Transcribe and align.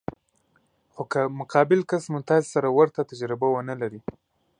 خو 0.93 1.03
که 1.11 1.21
مقابل 1.39 1.79
کس 1.89 2.03
مو 2.11 2.19
تاسې 2.29 2.47
سره 2.55 2.67
ورته 2.77 3.01
تجربه 3.09 3.47
ونه 3.51 3.75
لري. 3.81 4.01